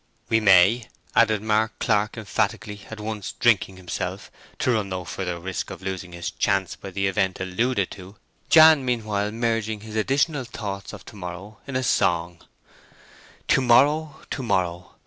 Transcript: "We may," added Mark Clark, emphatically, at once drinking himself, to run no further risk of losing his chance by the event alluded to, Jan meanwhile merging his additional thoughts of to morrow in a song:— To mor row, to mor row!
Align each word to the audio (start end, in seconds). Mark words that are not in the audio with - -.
"We 0.29 0.39
may," 0.39 0.87
added 1.15 1.43
Mark 1.43 1.77
Clark, 1.77 2.17
emphatically, 2.17 2.87
at 2.89 2.99
once 2.99 3.33
drinking 3.33 3.77
himself, 3.77 4.31
to 4.57 4.71
run 4.71 4.89
no 4.89 5.05
further 5.05 5.39
risk 5.39 5.69
of 5.69 5.83
losing 5.83 6.11
his 6.13 6.31
chance 6.31 6.75
by 6.75 6.89
the 6.89 7.05
event 7.05 7.39
alluded 7.39 7.91
to, 7.91 8.15
Jan 8.49 8.83
meanwhile 8.83 9.31
merging 9.31 9.81
his 9.81 9.95
additional 9.95 10.45
thoughts 10.45 10.91
of 10.91 11.05
to 11.05 11.15
morrow 11.15 11.59
in 11.67 11.75
a 11.75 11.83
song:— 11.83 12.43
To 13.49 13.61
mor 13.61 13.83
row, 13.83 14.15
to 14.31 14.41
mor 14.41 14.61
row! 14.63 14.91